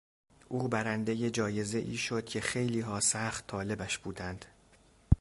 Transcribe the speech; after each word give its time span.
او 0.47 0.67
برندهی 0.67 1.29
جایزهای 1.29 1.97
شد 1.97 2.25
که 2.25 2.41
خیلیها 2.41 2.99
سخت 2.99 3.47
طالبش 3.47 3.97
بودند. 3.97 4.45